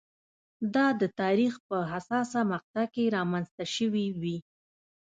[0.73, 4.37] دا د تاریخ په حساسه مقطعه کې رامنځته شوې وي.